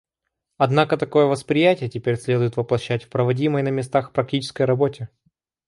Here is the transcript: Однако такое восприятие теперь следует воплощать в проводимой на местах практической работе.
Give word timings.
Однако 0.57 0.97
такое 0.97 1.27
восприятие 1.27 1.87
теперь 1.87 2.17
следует 2.19 2.57
воплощать 2.57 3.03
в 3.03 3.09
проводимой 3.09 3.61
на 3.61 3.69
местах 3.69 4.13
практической 4.13 4.63
работе. 4.63 5.09